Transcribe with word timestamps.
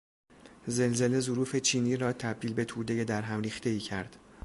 زلزله 0.67 1.19
ظروف 1.19 1.55
چینی 1.55 1.97
را 1.97 2.13
تبدیل 2.13 2.53
به 2.53 2.65
تودهی 2.65 3.05
در 3.05 3.21
هم 3.21 3.41
ریختهای 3.41 3.79
کرد. 3.79 4.15